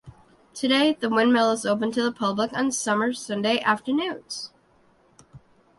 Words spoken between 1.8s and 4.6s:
to the public on Summer Sunday afternoons.